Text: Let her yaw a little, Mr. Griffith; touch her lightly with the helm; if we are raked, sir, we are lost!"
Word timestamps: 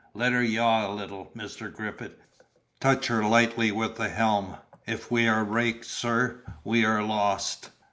Let 0.15 0.31
her 0.31 0.41
yaw 0.41 0.89
a 0.91 0.95
little, 0.95 1.29
Mr. 1.35 1.71
Griffith; 1.71 2.13
touch 2.79 3.05
her 3.05 3.23
lightly 3.23 3.71
with 3.71 3.97
the 3.97 4.09
helm; 4.09 4.57
if 4.87 5.11
we 5.11 5.27
are 5.27 5.43
raked, 5.43 5.85
sir, 5.85 6.41
we 6.63 6.83
are 6.83 7.03
lost!" 7.03 7.69